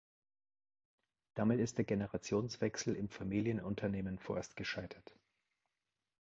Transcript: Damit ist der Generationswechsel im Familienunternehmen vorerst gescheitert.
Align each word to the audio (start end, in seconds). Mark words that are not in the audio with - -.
Damit 1.35 1.59
ist 1.59 1.77
der 1.77 1.85
Generationswechsel 1.85 2.95
im 2.95 3.07
Familienunternehmen 3.07 4.17
vorerst 4.17 4.55
gescheitert. 4.55 5.15